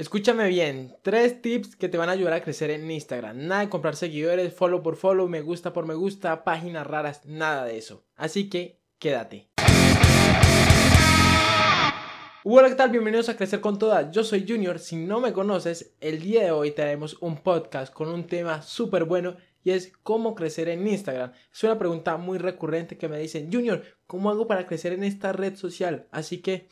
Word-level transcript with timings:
Escúchame 0.00 0.48
bien, 0.48 0.96
tres 1.02 1.42
tips 1.42 1.76
que 1.76 1.90
te 1.90 1.98
van 1.98 2.08
a 2.08 2.12
ayudar 2.12 2.32
a 2.32 2.42
crecer 2.42 2.70
en 2.70 2.90
Instagram. 2.90 3.46
Nada 3.46 3.60
de 3.60 3.68
comprar 3.68 3.96
seguidores, 3.96 4.54
follow 4.54 4.82
por 4.82 4.96
follow, 4.96 5.28
me 5.28 5.42
gusta 5.42 5.74
por 5.74 5.84
me 5.84 5.92
gusta, 5.92 6.42
páginas 6.42 6.86
raras, 6.86 7.26
nada 7.26 7.66
de 7.66 7.76
eso. 7.76 8.02
Así 8.16 8.48
que 8.48 8.80
quédate. 8.98 9.50
Hola, 12.44 12.70
¿qué 12.70 12.76
tal? 12.76 12.88
Bienvenidos 12.88 13.28
a 13.28 13.36
Crecer 13.36 13.60
con 13.60 13.78
Todas. 13.78 14.10
Yo 14.10 14.24
soy 14.24 14.46
Junior. 14.48 14.78
Si 14.78 14.96
no 14.96 15.20
me 15.20 15.34
conoces, 15.34 15.94
el 16.00 16.22
día 16.22 16.44
de 16.44 16.50
hoy 16.50 16.70
traemos 16.70 17.18
un 17.20 17.36
podcast 17.36 17.92
con 17.92 18.08
un 18.08 18.26
tema 18.26 18.62
súper 18.62 19.04
bueno 19.04 19.36
y 19.62 19.72
es 19.72 19.92
cómo 20.02 20.34
crecer 20.34 20.70
en 20.70 20.88
Instagram. 20.88 21.32
Es 21.52 21.62
una 21.62 21.78
pregunta 21.78 22.16
muy 22.16 22.38
recurrente 22.38 22.96
que 22.96 23.08
me 23.10 23.18
dicen, 23.18 23.52
Junior, 23.52 23.84
¿cómo 24.06 24.30
hago 24.30 24.46
para 24.46 24.66
crecer 24.66 24.94
en 24.94 25.04
esta 25.04 25.34
red 25.34 25.56
social? 25.56 26.08
Así 26.10 26.38
que 26.38 26.70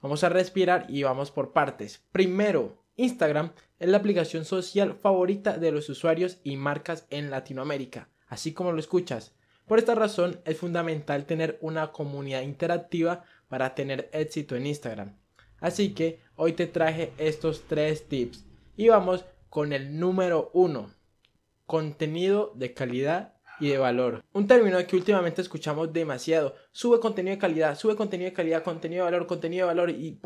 Vamos 0.00 0.24
a 0.24 0.28
respirar 0.28 0.86
y 0.88 1.02
vamos 1.02 1.30
por 1.30 1.52
partes. 1.52 2.02
Primero, 2.12 2.82
Instagram 2.96 3.52
es 3.78 3.88
la 3.88 3.98
aplicación 3.98 4.44
social 4.44 4.94
favorita 4.94 5.58
de 5.58 5.72
los 5.72 5.88
usuarios 5.88 6.38
y 6.42 6.56
marcas 6.56 7.06
en 7.10 7.30
Latinoamérica, 7.30 8.08
así 8.28 8.52
como 8.52 8.72
lo 8.72 8.80
escuchas. 8.80 9.34
Por 9.66 9.78
esta 9.78 9.94
razón 9.94 10.40
es 10.44 10.56
fundamental 10.56 11.26
tener 11.26 11.58
una 11.60 11.92
comunidad 11.92 12.42
interactiva 12.42 13.24
para 13.48 13.74
tener 13.74 14.10
éxito 14.12 14.56
en 14.56 14.66
Instagram. 14.66 15.16
Así 15.60 15.94
que 15.94 16.20
hoy 16.34 16.54
te 16.54 16.66
traje 16.66 17.12
estos 17.18 17.64
tres 17.68 18.08
tips 18.08 18.44
y 18.76 18.88
vamos 18.88 19.24
con 19.48 19.72
el 19.72 19.98
número 19.98 20.50
uno. 20.54 20.94
Contenido 21.66 22.52
de 22.56 22.74
calidad 22.74 23.34
y 23.60 23.68
de 23.68 23.78
valor. 23.78 24.24
Un 24.32 24.46
término 24.46 24.84
que 24.86 24.96
últimamente 24.96 25.42
escuchamos 25.42 25.92
demasiado. 25.92 26.54
Sube 26.72 26.98
contenido 26.98 27.36
de 27.36 27.40
calidad, 27.40 27.78
sube 27.78 27.94
contenido 27.94 28.30
de 28.30 28.34
calidad, 28.34 28.64
contenido 28.64 29.04
de 29.04 29.12
valor, 29.12 29.26
contenido 29.26 29.66
de 29.66 29.74
valor 29.74 29.90
y 29.90 30.18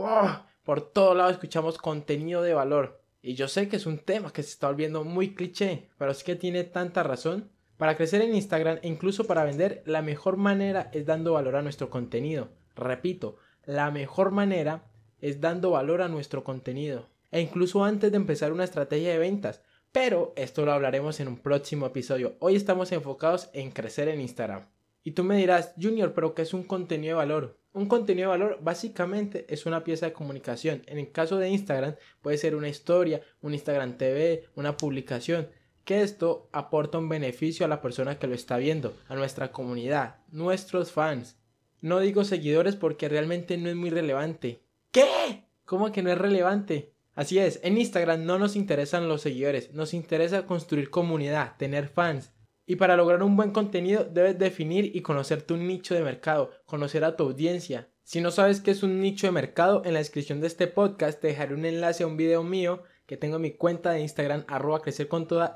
por 0.65 0.93
todo 0.93 1.15
lado 1.15 1.31
escuchamos 1.31 1.77
contenido 1.77 2.41
de 2.43 2.55
valor. 2.55 3.03
Y 3.21 3.35
yo 3.35 3.49
sé 3.49 3.69
que 3.69 3.77
es 3.77 3.87
un 3.87 3.99
tema 3.99 4.33
que 4.33 4.43
se 4.43 4.51
está 4.51 4.69
volviendo 4.69 5.03
muy 5.03 5.35
cliché, 5.35 5.89
pero 5.99 6.11
es 6.11 6.23
que 6.23 6.37
tiene 6.37 6.65
tanta 6.65 7.03
razón. 7.03 7.51
Para 7.77 7.97
crecer 7.97 8.23
en 8.23 8.35
Instagram 8.35 8.79
e 8.83 8.89
incluso 8.89 9.25
para 9.25 9.45
vender, 9.45 9.83
la 9.87 10.03
mejor 10.03 10.37
manera 10.37 10.91
es 10.93 11.07
dando 11.07 11.33
valor 11.33 11.57
a 11.57 11.63
nuestro 11.63 11.91
contenido. 11.91 12.51
Repito, 12.77 13.37
la 13.65 13.91
mejor 13.91 14.31
manera 14.31 14.85
es 15.21 15.41
dando 15.41 15.71
valor 15.71 16.03
a 16.03 16.09
nuestro 16.09 16.45
contenido. 16.45 17.09
E 17.31 17.41
incluso 17.41 17.83
antes 17.83 18.11
de 18.13 18.17
empezar 18.17 18.53
una 18.53 18.65
estrategia 18.65 19.11
de 19.13 19.19
ventas, 19.19 19.63
pero 19.95 20.33
esto 20.35 20.65
lo 20.65 20.73
hablaremos 20.73 21.21
en 21.21 21.29
un 21.29 21.39
próximo 21.39 21.87
episodio. 21.87 22.35
Hoy 22.41 22.57
estamos 22.57 22.91
enfocados 22.91 23.49
en 23.53 23.71
crecer 23.71 24.09
en 24.09 24.21
Instagram. 24.21 24.67
Y 25.05 25.13
tú 25.13 25.23
me 25.23 25.37
dirás, 25.37 25.73
Junior, 25.81 26.15
pero 26.15 26.35
¿qué 26.35 26.43
es 26.43 26.53
un 26.53 26.65
contenido 26.65 27.17
de 27.17 27.25
valor? 27.25 27.61
Un 27.73 27.87
contenido 27.87 28.33
de 28.33 28.39
valor 28.39 28.59
básicamente 28.61 29.47
es 29.49 29.67
una 29.67 29.85
pieza 29.85 30.07
de 30.07 30.13
comunicación. 30.13 30.83
En 30.87 30.99
el 30.99 31.13
caso 31.13 31.39
de 31.39 31.49
Instagram 31.49 31.95
puede 32.23 32.39
ser 32.39 32.57
una 32.57 32.69
historia, 32.69 33.23
un 33.41 33.55
Instagram 33.55 33.97
TV, 33.97 34.49
una 34.57 34.77
publicación. 34.77 35.49
Que 35.85 36.03
esto 36.03 36.49
aporta 36.51 36.99
un 36.99 37.09
beneficio 37.09 37.65
a 37.65 37.69
la 37.69 37.81
persona 37.81 38.19
que 38.19 38.27
lo 38.27 38.35
está 38.35 38.57
viendo, 38.57 38.97
a 39.07 39.15
nuestra 39.15 39.53
comunidad, 39.53 40.17
nuestros 40.33 40.91
fans. 40.91 41.39
No 41.81 42.01
digo 42.01 42.25
seguidores 42.25 42.75
porque 42.75 43.09
realmente 43.09 43.57
no 43.59 43.69
es 43.69 43.77
muy 43.77 43.91
relevante. 43.91 44.61
¿Qué? 44.91 45.45
¿Cómo 45.65 45.93
que 45.93 46.03
no 46.03 46.11
es 46.11 46.19
relevante? 46.19 46.94
Así 47.15 47.39
es, 47.39 47.61
en 47.63 47.79
Instagram 47.79 48.25
no 48.25 48.39
nos 48.39 48.57
interesan 48.57 49.09
los 49.09 49.23
seguidores, 49.23 49.73
nos 49.73 49.95
interesa 49.95 50.47
construir 50.47 50.91
comunidad, 50.91 51.57
tener 51.57 51.89
fans. 51.89 52.33
Y 52.67 52.77
para 52.77 52.97
lograr 52.97 53.23
un 53.23 53.37
buen 53.37 53.53
contenido 53.53 54.05
debes 54.05 54.39
definir 54.39 54.97
y 54.97 55.03
conocer 55.03 55.43
tu 55.43 55.57
nicho 55.57 55.95
de 55.95 56.03
mercado, 56.03 56.51
conocer 56.67 57.05
a 57.05 57.15
tu 57.15 57.25
audiencia. 57.25 57.91
Si 58.03 58.21
no 58.21 58.31
sabes 58.31 58.61
qué 58.61 58.73
es 58.73 58.83
un 58.83 59.01
nicho 59.01 59.29
de 59.29 59.33
mercado, 59.33 59.83
en 59.85 59.93
la 59.93 60.01
descripción 60.01 60.41
de 60.41 60.49
este 60.49 60.67
podcast 60.67 61.21
te 61.21 61.29
dejaré 61.29 61.55
un 61.55 61.65
enlace 61.67 62.03
a 62.03 62.07
un 62.07 62.17
video 62.17 62.43
mío 62.43 62.83
que 63.07 63.17
tengo 63.17 63.37
en 63.37 63.43
mi 63.43 63.53
cuenta 63.53 63.93
de 63.93 64.01
Instagram 64.01 64.45
arroba 64.49 64.81
crecer 64.81 65.09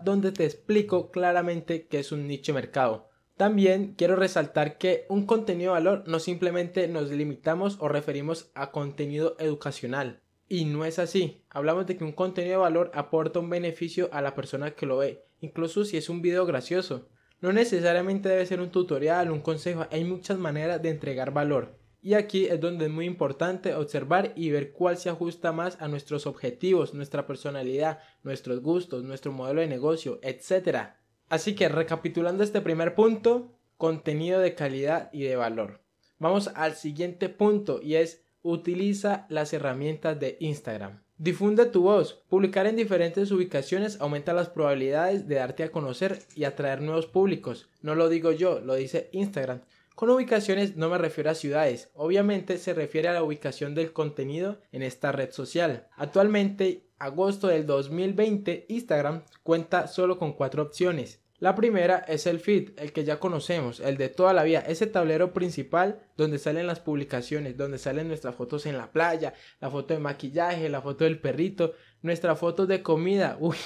donde 0.04 0.32
te 0.32 0.44
explico 0.44 1.10
claramente 1.10 1.88
qué 1.88 1.98
es 1.98 2.12
un 2.12 2.28
nicho 2.28 2.52
de 2.52 2.60
mercado. 2.60 3.08
También 3.36 3.94
quiero 3.96 4.16
resaltar 4.16 4.78
que 4.78 5.06
un 5.08 5.24
contenido 5.24 5.72
de 5.72 5.80
valor 5.80 6.04
no 6.06 6.20
simplemente 6.20 6.88
nos 6.88 7.10
limitamos 7.10 7.78
o 7.80 7.88
referimos 7.88 8.50
a 8.54 8.70
contenido 8.70 9.36
educacional. 9.38 10.22
Y 10.48 10.64
no 10.64 10.84
es 10.84 10.98
así. 10.98 11.42
Hablamos 11.50 11.86
de 11.86 11.96
que 11.96 12.04
un 12.04 12.12
contenido 12.12 12.52
de 12.52 12.62
valor 12.62 12.90
aporta 12.94 13.38
un 13.38 13.50
beneficio 13.50 14.08
a 14.12 14.22
la 14.22 14.34
persona 14.34 14.70
que 14.70 14.86
lo 14.86 14.96
ve, 14.96 15.24
incluso 15.40 15.84
si 15.84 15.96
es 15.96 16.08
un 16.08 16.22
video 16.22 16.46
gracioso. 16.46 17.08
No 17.40 17.52
necesariamente 17.52 18.28
debe 18.28 18.46
ser 18.46 18.60
un 18.60 18.70
tutorial, 18.70 19.30
un 19.30 19.40
consejo, 19.40 19.86
hay 19.90 20.04
muchas 20.04 20.38
maneras 20.38 20.82
de 20.82 20.90
entregar 20.90 21.32
valor. 21.32 21.76
Y 22.00 22.14
aquí 22.14 22.46
es 22.46 22.60
donde 22.60 22.86
es 22.86 22.90
muy 22.90 23.04
importante 23.04 23.74
observar 23.74 24.32
y 24.36 24.50
ver 24.50 24.72
cuál 24.72 24.96
se 24.96 25.10
ajusta 25.10 25.52
más 25.52 25.76
a 25.80 25.88
nuestros 25.88 26.26
objetivos, 26.26 26.94
nuestra 26.94 27.26
personalidad, 27.26 27.98
nuestros 28.22 28.60
gustos, 28.60 29.04
nuestro 29.04 29.32
modelo 29.32 29.60
de 29.60 29.66
negocio, 29.66 30.18
etc. 30.22 30.94
Así 31.28 31.54
que 31.54 31.68
recapitulando 31.68 32.42
este 32.42 32.60
primer 32.60 32.94
punto, 32.94 33.52
contenido 33.76 34.40
de 34.40 34.54
calidad 34.54 35.10
y 35.12 35.24
de 35.24 35.36
valor. 35.36 35.80
Vamos 36.18 36.48
al 36.54 36.74
siguiente 36.74 37.28
punto 37.28 37.80
y 37.82 37.96
es 37.96 38.24
Utiliza 38.42 39.26
las 39.28 39.52
herramientas 39.52 40.18
de 40.18 40.36
Instagram. 40.40 41.02
Difunde 41.16 41.66
tu 41.66 41.82
voz. 41.82 42.22
Publicar 42.28 42.66
en 42.66 42.76
diferentes 42.76 43.32
ubicaciones 43.32 44.00
aumenta 44.00 44.32
las 44.32 44.48
probabilidades 44.50 45.26
de 45.26 45.34
darte 45.34 45.64
a 45.64 45.72
conocer 45.72 46.20
y 46.36 46.44
atraer 46.44 46.80
nuevos 46.80 47.06
públicos. 47.06 47.68
No 47.82 47.96
lo 47.96 48.08
digo 48.08 48.30
yo, 48.30 48.60
lo 48.60 48.74
dice 48.76 49.08
Instagram. 49.12 49.62
Con 49.96 50.10
ubicaciones 50.10 50.76
no 50.76 50.88
me 50.88 50.96
refiero 50.96 51.30
a 51.30 51.34
ciudades, 51.34 51.90
obviamente 51.92 52.58
se 52.58 52.72
refiere 52.72 53.08
a 53.08 53.14
la 53.14 53.24
ubicación 53.24 53.74
del 53.74 53.92
contenido 53.92 54.60
en 54.70 54.84
esta 54.84 55.10
red 55.10 55.32
social. 55.32 55.88
Actualmente, 55.96 56.84
agosto 57.00 57.48
del 57.48 57.66
2020, 57.66 58.66
Instagram 58.68 59.24
cuenta 59.42 59.88
solo 59.88 60.16
con 60.16 60.34
cuatro 60.34 60.62
opciones. 60.62 61.20
La 61.40 61.54
primera 61.54 61.98
es 62.08 62.26
el 62.26 62.40
feed, 62.40 62.70
el 62.78 62.92
que 62.92 63.04
ya 63.04 63.20
conocemos, 63.20 63.78
el 63.78 63.96
de 63.96 64.08
toda 64.08 64.32
la 64.32 64.42
vida, 64.42 64.58
ese 64.58 64.88
tablero 64.88 65.32
principal 65.32 66.00
donde 66.16 66.38
salen 66.38 66.66
las 66.66 66.80
publicaciones, 66.80 67.56
donde 67.56 67.78
salen 67.78 68.08
nuestras 68.08 68.34
fotos 68.34 68.66
en 68.66 68.76
la 68.76 68.90
playa, 68.90 69.34
la 69.60 69.70
foto 69.70 69.94
de 69.94 70.00
maquillaje, 70.00 70.68
la 70.68 70.82
foto 70.82 71.04
del 71.04 71.20
perrito, 71.20 71.74
nuestras 72.02 72.40
fotos 72.40 72.66
de 72.66 72.82
comida. 72.82 73.36
Uy, 73.40 73.56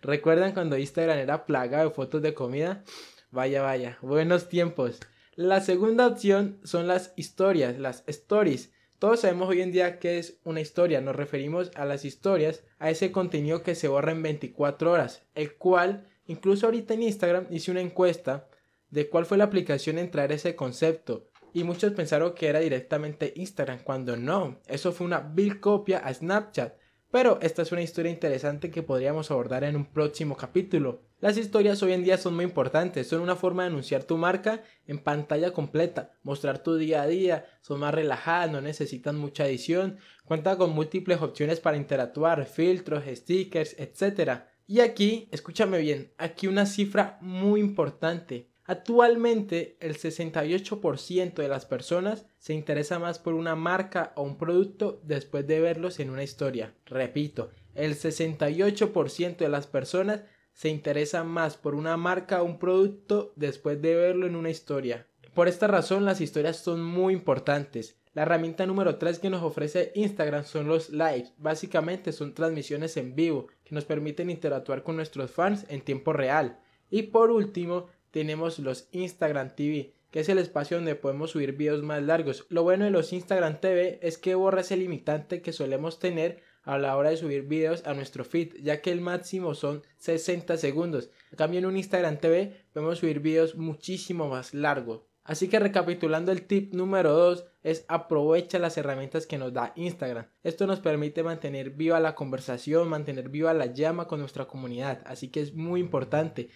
¿recuerdan 0.00 0.52
cuando 0.52 0.78
Instagram 0.78 1.18
era 1.18 1.44
plagado 1.44 1.88
de 1.88 1.94
fotos 1.94 2.22
de 2.22 2.34
comida? 2.34 2.84
Vaya, 3.32 3.62
vaya, 3.62 3.98
buenos 4.00 4.48
tiempos. 4.48 5.00
La 5.34 5.60
segunda 5.60 6.06
opción 6.06 6.60
son 6.62 6.86
las 6.86 7.14
historias, 7.16 7.80
las 7.80 8.04
stories. 8.06 8.70
Todos 9.00 9.20
sabemos 9.20 9.48
hoy 9.48 9.60
en 9.60 9.72
día 9.72 9.98
qué 9.98 10.20
es 10.20 10.38
una 10.44 10.60
historia, 10.60 11.00
nos 11.00 11.16
referimos 11.16 11.72
a 11.74 11.84
las 11.84 12.04
historias, 12.04 12.62
a 12.78 12.90
ese 12.90 13.10
contenido 13.10 13.64
que 13.64 13.74
se 13.74 13.88
borra 13.88 14.12
en 14.12 14.22
24 14.22 14.92
horas, 14.92 15.26
el 15.34 15.54
cual 15.54 16.06
Incluso 16.26 16.66
ahorita 16.66 16.94
en 16.94 17.02
Instagram 17.02 17.46
hice 17.50 17.70
una 17.70 17.80
encuesta 17.80 18.48
de 18.90 19.08
cuál 19.08 19.26
fue 19.26 19.38
la 19.38 19.44
aplicación 19.44 19.98
en 19.98 20.10
traer 20.10 20.32
ese 20.32 20.54
concepto. 20.54 21.28
Y 21.54 21.64
muchos 21.64 21.92
pensaron 21.92 22.34
que 22.34 22.48
era 22.48 22.60
directamente 22.60 23.32
Instagram, 23.36 23.80
cuando 23.82 24.16
no, 24.16 24.60
eso 24.66 24.92
fue 24.92 25.06
una 25.06 25.20
vil 25.20 25.60
copia 25.60 25.98
a 25.98 26.12
Snapchat. 26.12 26.74
Pero 27.10 27.38
esta 27.42 27.60
es 27.60 27.70
una 27.72 27.82
historia 27.82 28.10
interesante 28.10 28.70
que 28.70 28.82
podríamos 28.82 29.30
abordar 29.30 29.64
en 29.64 29.76
un 29.76 29.84
próximo 29.84 30.34
capítulo. 30.34 31.02
Las 31.20 31.36
historias 31.36 31.82
hoy 31.82 31.92
en 31.92 32.04
día 32.04 32.16
son 32.16 32.34
muy 32.34 32.44
importantes, 32.44 33.06
son 33.06 33.20
una 33.20 33.36
forma 33.36 33.62
de 33.62 33.68
anunciar 33.68 34.04
tu 34.04 34.16
marca 34.16 34.62
en 34.86 34.98
pantalla 34.98 35.52
completa, 35.52 36.14
mostrar 36.22 36.62
tu 36.62 36.76
día 36.76 37.02
a 37.02 37.06
día, 37.06 37.46
son 37.60 37.80
más 37.80 37.94
relajadas, 37.94 38.50
no 38.50 38.62
necesitan 38.62 39.18
mucha 39.18 39.46
edición, 39.46 39.98
cuenta 40.24 40.56
con 40.56 40.70
múltiples 40.70 41.20
opciones 41.20 41.60
para 41.60 41.76
interactuar, 41.76 42.46
filtros, 42.46 43.04
stickers, 43.06 43.76
etc. 43.78 44.44
Y 44.66 44.80
aquí, 44.80 45.28
escúchame 45.32 45.78
bien, 45.78 46.12
aquí 46.18 46.46
una 46.46 46.66
cifra 46.66 47.18
muy 47.20 47.60
importante. 47.60 48.48
Actualmente 48.64 49.76
el 49.80 49.98
68% 49.98 51.34
de 51.34 51.48
las 51.48 51.66
personas 51.66 52.26
se 52.38 52.54
interesa 52.54 52.98
más 52.98 53.18
por 53.18 53.34
una 53.34 53.56
marca 53.56 54.12
o 54.14 54.22
un 54.22 54.38
producto 54.38 55.00
después 55.04 55.46
de 55.46 55.60
verlos 55.60 55.98
en 55.98 56.10
una 56.10 56.22
historia. 56.22 56.74
Repito, 56.86 57.50
el 57.74 57.96
68% 57.96 59.36
de 59.36 59.48
las 59.48 59.66
personas 59.66 60.22
se 60.52 60.68
interesa 60.68 61.24
más 61.24 61.56
por 61.56 61.74
una 61.74 61.96
marca 61.96 62.40
o 62.40 62.44
un 62.44 62.58
producto 62.58 63.32
después 63.36 63.80
de 63.82 63.96
verlo 63.96 64.26
en 64.26 64.36
una 64.36 64.50
historia. 64.50 65.08
Por 65.34 65.48
esta 65.48 65.66
razón 65.66 66.04
las 66.04 66.20
historias 66.20 66.58
son 66.58 66.84
muy 66.84 67.14
importantes. 67.14 67.96
La 68.14 68.22
herramienta 68.22 68.66
número 68.66 68.96
3 68.96 69.20
que 69.20 69.30
nos 69.30 69.42
ofrece 69.42 69.90
Instagram 69.94 70.44
son 70.44 70.68
los 70.68 70.90
lives. 70.90 71.32
Básicamente 71.38 72.12
son 72.12 72.34
transmisiones 72.34 72.98
en 72.98 73.14
vivo 73.14 73.46
que 73.64 73.74
nos 73.74 73.86
permiten 73.86 74.28
interactuar 74.28 74.82
con 74.82 74.96
nuestros 74.96 75.30
fans 75.30 75.64
en 75.70 75.80
tiempo 75.80 76.12
real. 76.12 76.60
Y 76.90 77.04
por 77.04 77.30
último 77.30 77.86
tenemos 78.10 78.58
los 78.58 78.86
Instagram 78.92 79.56
TV, 79.56 79.94
que 80.10 80.20
es 80.20 80.28
el 80.28 80.36
espacio 80.36 80.76
donde 80.76 80.94
podemos 80.94 81.30
subir 81.30 81.52
videos 81.52 81.82
más 81.82 82.02
largos. 82.02 82.44
Lo 82.50 82.62
bueno 82.62 82.84
de 82.84 82.90
los 82.90 83.14
Instagram 83.14 83.60
TV 83.60 83.98
es 84.02 84.18
que 84.18 84.34
borra 84.34 84.60
ese 84.60 84.76
limitante 84.76 85.40
que 85.40 85.54
solemos 85.54 85.98
tener 85.98 86.42
a 86.64 86.76
la 86.76 86.98
hora 86.98 87.08
de 87.08 87.16
subir 87.16 87.44
videos 87.44 87.86
a 87.86 87.94
nuestro 87.94 88.24
feed, 88.26 88.56
ya 88.60 88.82
que 88.82 88.92
el 88.92 89.00
máximo 89.00 89.54
son 89.54 89.82
60 89.96 90.58
segundos. 90.58 91.08
En 91.30 91.38
cambio 91.38 91.60
en 91.60 91.66
un 91.66 91.78
Instagram 91.78 92.18
TV 92.18 92.66
podemos 92.74 92.98
subir 92.98 93.20
videos 93.20 93.56
muchísimo 93.56 94.28
más 94.28 94.52
largos. 94.52 95.11
Así 95.24 95.48
que 95.48 95.60
recapitulando 95.60 96.32
el 96.32 96.46
tip 96.46 96.74
número 96.74 97.12
2 97.12 97.46
es 97.62 97.84
aprovecha 97.86 98.58
las 98.58 98.76
herramientas 98.76 99.26
que 99.26 99.38
nos 99.38 99.52
da 99.52 99.72
Instagram. 99.76 100.26
Esto 100.42 100.66
nos 100.66 100.80
permite 100.80 101.22
mantener 101.22 101.70
viva 101.70 102.00
la 102.00 102.16
conversación, 102.16 102.88
mantener 102.88 103.28
viva 103.28 103.54
la 103.54 103.66
llama 103.66 104.08
con 104.08 104.18
nuestra 104.18 104.46
comunidad, 104.46 105.00
así 105.06 105.28
que 105.28 105.40
es 105.40 105.54
muy 105.54 105.78
importante. 105.78 106.50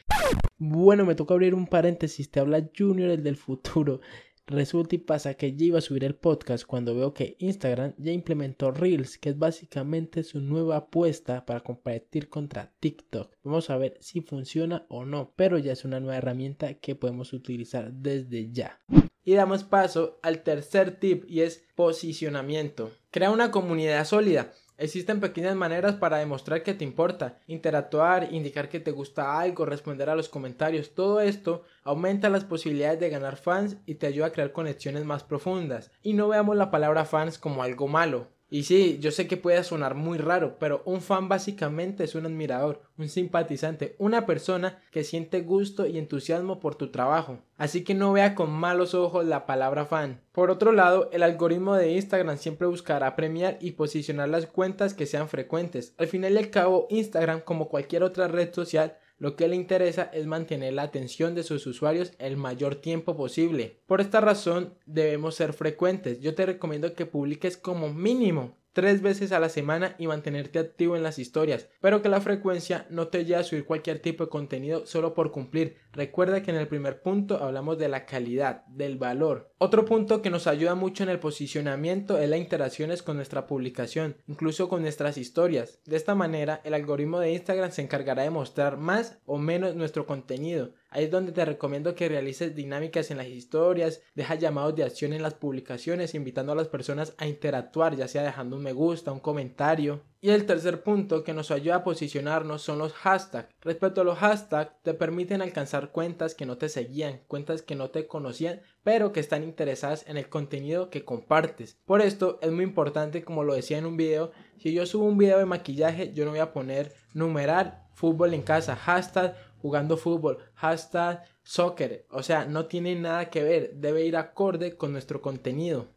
Bueno, 0.58 1.04
me 1.04 1.14
toca 1.14 1.34
abrir 1.34 1.54
un 1.54 1.68
paréntesis, 1.68 2.30
te 2.30 2.40
habla 2.40 2.68
Junior 2.76 3.10
el 3.10 3.22
del 3.22 3.36
futuro. 3.36 4.00
Resulta 4.48 4.94
y 4.94 4.98
pasa 4.98 5.34
que 5.34 5.56
ya 5.56 5.66
iba 5.66 5.78
a 5.78 5.82
subir 5.82 6.04
el 6.04 6.14
podcast 6.14 6.64
cuando 6.64 6.94
veo 6.94 7.12
que 7.12 7.34
Instagram 7.40 7.94
ya 7.98 8.12
implementó 8.12 8.70
Reels, 8.70 9.18
que 9.18 9.30
es 9.30 9.38
básicamente 9.38 10.22
su 10.22 10.40
nueva 10.40 10.76
apuesta 10.76 11.44
para 11.44 11.60
competir 11.60 12.28
contra 12.28 12.72
TikTok. 12.78 13.34
Vamos 13.42 13.70
a 13.70 13.76
ver 13.76 13.96
si 14.00 14.20
funciona 14.20 14.86
o 14.88 15.04
no, 15.04 15.32
pero 15.34 15.58
ya 15.58 15.72
es 15.72 15.84
una 15.84 15.98
nueva 15.98 16.18
herramienta 16.18 16.74
que 16.74 16.94
podemos 16.94 17.32
utilizar 17.32 17.92
desde 17.92 18.52
ya. 18.52 18.78
Y 19.26 19.34
damos 19.34 19.64
paso 19.64 20.20
al 20.22 20.44
tercer 20.44 21.00
tip 21.00 21.24
y 21.28 21.40
es 21.40 21.66
posicionamiento. 21.74 22.92
Crea 23.10 23.32
una 23.32 23.50
comunidad 23.50 24.04
sólida. 24.04 24.52
Existen 24.78 25.18
pequeñas 25.18 25.56
maneras 25.56 25.96
para 25.96 26.18
demostrar 26.18 26.62
que 26.62 26.74
te 26.74 26.84
importa, 26.84 27.40
interactuar, 27.48 28.32
indicar 28.32 28.68
que 28.68 28.78
te 28.78 28.92
gusta 28.92 29.40
algo, 29.40 29.66
responder 29.66 30.10
a 30.10 30.14
los 30.14 30.28
comentarios. 30.28 30.94
Todo 30.94 31.20
esto 31.20 31.64
aumenta 31.82 32.28
las 32.28 32.44
posibilidades 32.44 33.00
de 33.00 33.10
ganar 33.10 33.36
fans 33.36 33.78
y 33.84 33.96
te 33.96 34.06
ayuda 34.06 34.26
a 34.26 34.32
crear 34.32 34.52
conexiones 34.52 35.04
más 35.04 35.24
profundas. 35.24 35.90
Y 36.02 36.12
no 36.12 36.28
veamos 36.28 36.54
la 36.56 36.70
palabra 36.70 37.04
fans 37.04 37.36
como 37.36 37.64
algo 37.64 37.88
malo. 37.88 38.28
Y 38.48 38.62
sí, 38.62 38.98
yo 39.00 39.10
sé 39.10 39.26
que 39.26 39.36
puede 39.36 39.62
sonar 39.64 39.96
muy 39.96 40.18
raro, 40.18 40.56
pero 40.60 40.82
un 40.84 41.00
fan 41.00 41.28
básicamente 41.28 42.04
es 42.04 42.14
un 42.14 42.26
admirador, 42.26 42.82
un 42.96 43.08
simpatizante, 43.08 43.96
una 43.98 44.24
persona 44.24 44.82
que 44.92 45.02
siente 45.02 45.40
gusto 45.40 45.86
y 45.86 45.98
entusiasmo 45.98 46.60
por 46.60 46.76
tu 46.76 46.92
trabajo. 46.92 47.40
Así 47.56 47.82
que 47.82 47.94
no 47.94 48.12
vea 48.12 48.36
con 48.36 48.50
malos 48.50 48.94
ojos 48.94 49.26
la 49.26 49.46
palabra 49.46 49.84
fan. 49.84 50.20
Por 50.30 50.50
otro 50.50 50.70
lado, 50.70 51.10
el 51.12 51.24
algoritmo 51.24 51.74
de 51.74 51.92
Instagram 51.92 52.38
siempre 52.38 52.68
buscará 52.68 53.16
premiar 53.16 53.58
y 53.60 53.72
posicionar 53.72 54.28
las 54.28 54.46
cuentas 54.46 54.94
que 54.94 55.06
sean 55.06 55.28
frecuentes. 55.28 55.94
Al 55.98 56.06
final 56.06 56.34
y 56.34 56.38
al 56.38 56.50
cabo, 56.50 56.86
Instagram, 56.88 57.40
como 57.40 57.68
cualquier 57.68 58.04
otra 58.04 58.28
red 58.28 58.52
social, 58.52 58.96
lo 59.18 59.34
que 59.34 59.48
le 59.48 59.56
interesa 59.56 60.10
es 60.12 60.26
mantener 60.26 60.74
la 60.74 60.82
atención 60.82 61.34
de 61.34 61.42
sus 61.42 61.66
usuarios 61.66 62.12
el 62.18 62.36
mayor 62.36 62.76
tiempo 62.76 63.16
posible. 63.16 63.80
Por 63.86 64.00
esta 64.00 64.20
razón 64.20 64.74
debemos 64.84 65.34
ser 65.34 65.52
frecuentes. 65.52 66.20
Yo 66.20 66.34
te 66.34 66.44
recomiendo 66.44 66.94
que 66.94 67.06
publiques 67.06 67.56
como 67.56 67.92
mínimo 67.92 68.56
tres 68.76 69.00
veces 69.00 69.32
a 69.32 69.40
la 69.40 69.48
semana 69.48 69.96
y 69.98 70.06
mantenerte 70.06 70.58
activo 70.58 70.96
en 70.96 71.02
las 71.02 71.18
historias, 71.18 71.66
pero 71.80 72.02
que 72.02 72.10
la 72.10 72.20
frecuencia 72.20 72.86
no 72.90 73.08
te 73.08 73.24
lleve 73.24 73.40
a 73.40 73.42
subir 73.42 73.64
cualquier 73.64 74.00
tipo 74.00 74.24
de 74.24 74.28
contenido 74.28 74.84
solo 74.84 75.14
por 75.14 75.30
cumplir. 75.30 75.78
Recuerda 75.92 76.42
que 76.42 76.50
en 76.50 76.58
el 76.58 76.68
primer 76.68 77.00
punto 77.00 77.42
hablamos 77.42 77.78
de 77.78 77.88
la 77.88 78.04
calidad, 78.04 78.66
del 78.66 78.98
valor. 78.98 79.50
Otro 79.56 79.86
punto 79.86 80.20
que 80.20 80.28
nos 80.28 80.46
ayuda 80.46 80.74
mucho 80.74 81.04
en 81.04 81.08
el 81.08 81.18
posicionamiento 81.18 82.18
es 82.18 82.28
las 82.28 82.38
interacciones 82.38 83.02
con 83.02 83.16
nuestra 83.16 83.46
publicación, 83.46 84.18
incluso 84.26 84.68
con 84.68 84.82
nuestras 84.82 85.16
historias. 85.16 85.80
De 85.86 85.96
esta 85.96 86.14
manera, 86.14 86.60
el 86.62 86.74
algoritmo 86.74 87.18
de 87.18 87.32
Instagram 87.32 87.72
se 87.72 87.80
encargará 87.80 88.24
de 88.24 88.30
mostrar 88.30 88.76
más 88.76 89.16
o 89.24 89.38
menos 89.38 89.74
nuestro 89.74 90.04
contenido. 90.04 90.74
Ahí 90.90 91.04
es 91.04 91.10
donde 91.10 91.32
te 91.32 91.44
recomiendo 91.44 91.94
que 91.94 92.08
realices 92.08 92.54
dinámicas 92.54 93.10
en 93.10 93.18
las 93.18 93.26
historias, 93.26 94.02
deja 94.14 94.34
llamados 94.36 94.74
de 94.74 94.84
acción 94.84 95.12
en 95.12 95.22
las 95.22 95.34
publicaciones, 95.34 96.14
invitando 96.14 96.52
a 96.52 96.56
las 96.56 96.68
personas 96.68 97.14
a 97.18 97.26
interactuar, 97.26 97.96
ya 97.96 98.08
sea 98.08 98.22
dejando 98.22 98.56
un 98.56 98.62
me 98.62 98.72
gusta, 98.72 99.12
un 99.12 99.20
comentario. 99.20 100.02
Y 100.20 100.30
el 100.30 100.46
tercer 100.46 100.82
punto 100.82 101.22
que 101.22 101.34
nos 101.34 101.50
ayuda 101.50 101.76
a 101.76 101.84
posicionarnos 101.84 102.62
son 102.62 102.78
los 102.78 102.92
hashtags. 102.94 103.54
Respecto 103.60 104.00
a 104.00 104.04
los 104.04 104.18
hashtags, 104.18 104.72
te 104.82 104.94
permiten 104.94 105.42
alcanzar 105.42 105.92
cuentas 105.92 106.34
que 106.34 106.46
no 106.46 106.58
te 106.58 106.68
seguían, 106.68 107.20
cuentas 107.28 107.62
que 107.62 107.76
no 107.76 107.90
te 107.90 108.06
conocían, 108.06 108.60
pero 108.82 109.12
que 109.12 109.20
están 109.20 109.44
interesadas 109.44 110.04
en 110.08 110.16
el 110.16 110.28
contenido 110.28 110.90
que 110.90 111.04
compartes. 111.04 111.78
Por 111.84 112.00
esto 112.00 112.38
es 112.42 112.50
muy 112.50 112.64
importante, 112.64 113.22
como 113.22 113.44
lo 113.44 113.54
decía 113.54 113.78
en 113.78 113.86
un 113.86 113.96
video, 113.96 114.32
si 114.58 114.72
yo 114.72 114.86
subo 114.86 115.04
un 115.04 115.18
video 115.18 115.38
de 115.38 115.46
maquillaje, 115.46 116.12
yo 116.12 116.24
no 116.24 116.30
voy 116.30 116.40
a 116.40 116.52
poner 116.52 116.94
numerar 117.12 117.86
fútbol 117.94 118.34
en 118.34 118.42
casa, 118.42 118.76
hashtag 118.76 119.36
jugando 119.60 119.96
fútbol, 119.96 120.38
hashtag 120.54 121.22
soccer. 121.42 122.06
O 122.10 122.22
sea, 122.22 122.44
no 122.44 122.66
tiene 122.66 122.94
nada 122.94 123.30
que 123.30 123.42
ver, 123.42 123.74
debe 123.74 124.04
ir 124.04 124.16
acorde 124.16 124.76
con 124.76 124.92
nuestro 124.92 125.20
contenido. 125.20 125.88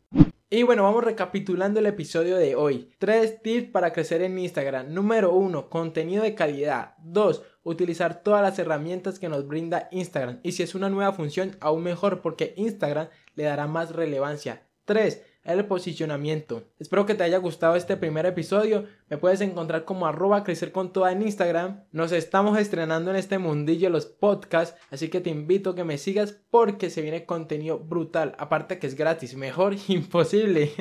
Y 0.51 0.63
bueno, 0.63 0.81
vamos 0.81 1.03
recapitulando 1.03 1.79
el 1.79 1.85
episodio 1.85 2.35
de 2.37 2.55
hoy. 2.55 2.89
Tres 2.97 3.39
tips 3.43 3.69
para 3.69 3.93
crecer 3.93 4.23
en 4.23 4.39
Instagram. 4.39 4.91
Número 4.91 5.31
uno, 5.31 5.69
contenido 5.69 6.23
de 6.23 6.33
calidad. 6.33 6.95
Dos, 7.03 7.43
utilizar 7.61 8.23
todas 8.23 8.41
las 8.41 8.57
herramientas 8.57 9.19
que 9.19 9.29
nos 9.29 9.45
brinda 9.45 9.87
Instagram. 9.91 10.39
Y 10.41 10.53
si 10.53 10.63
es 10.63 10.73
una 10.73 10.89
nueva 10.89 11.13
función, 11.13 11.55
aún 11.59 11.83
mejor 11.83 12.21
porque 12.21 12.55
Instagram 12.57 13.09
le 13.35 13.43
dará 13.43 13.67
más 13.67 13.91
relevancia. 13.95 14.63
Tres, 14.85 15.21
el 15.43 15.65
posicionamiento. 15.65 16.63
Espero 16.79 17.05
que 17.05 17.15
te 17.15 17.23
haya 17.23 17.37
gustado 17.37 17.75
este 17.75 17.97
primer 17.97 18.25
episodio. 18.25 18.85
Me 19.09 19.17
puedes 19.17 19.41
encontrar 19.41 19.85
como 19.85 20.05
arroba 20.05 20.43
crecer 20.43 20.71
con 20.71 20.93
toda 20.93 21.11
en 21.11 21.21
Instagram. 21.21 21.83
Nos 21.91 22.11
estamos 22.11 22.57
estrenando 22.57 23.11
en 23.11 23.17
este 23.17 23.37
mundillo 23.37 23.89
los 23.89 24.05
podcasts, 24.05 24.79
así 24.91 25.09
que 25.09 25.21
te 25.21 25.29
invito 25.29 25.71
a 25.71 25.75
que 25.75 25.83
me 25.83 25.97
sigas 25.97 26.37
porque 26.51 26.89
se 26.89 27.01
viene 27.01 27.25
contenido 27.25 27.79
brutal. 27.79 28.35
Aparte 28.37 28.79
que 28.79 28.87
es 28.87 28.95
gratis, 28.95 29.35
mejor 29.35 29.75
imposible. 29.87 30.71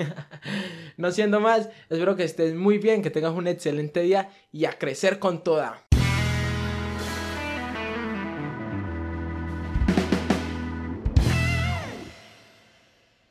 no 0.97 1.11
siendo 1.11 1.41
más, 1.41 1.71
espero 1.89 2.17
que 2.17 2.25
estés 2.25 2.55
muy 2.55 2.79
bien, 2.79 3.03
que 3.03 3.11
tengas 3.11 3.35
un 3.35 3.47
excelente 3.47 4.01
día 4.01 4.31
y 4.53 4.67
a 4.67 4.79
crecer 4.79 5.19
con 5.19 5.43
toda. 5.43 5.88